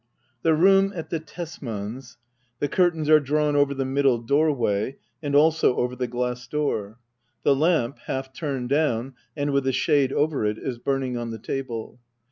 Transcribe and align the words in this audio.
The 0.41 0.55
room 0.55 0.91
at 0.95 1.11
the 1.11 1.19
Tesmans'. 1.19 2.17
The 2.57 2.67
curtains 2.67 3.07
are 3.07 3.19
drawn 3.19 3.55
over 3.55 3.75
the 3.75 3.85
middle 3.85 4.17
doorway 4.17 4.93
^ 4.93 4.95
and 5.21 5.35
also 5.35 5.75
over 5.75 5.95
the 5.95 6.07
glass 6.07 6.47
door. 6.47 6.97
The 7.43 7.55
lamp, 7.55 7.99
half 8.07 8.33
turned 8.33 8.69
down, 8.69 9.13
and 9.37 9.51
with 9.51 9.67
a 9.67 9.71
shade 9.71 10.11
over 10.11 10.43
it, 10.43 10.57
is 10.57 10.79
burning 10.79 11.17
on 11.17 11.29
the 11.29 11.37
table. 11.37 11.99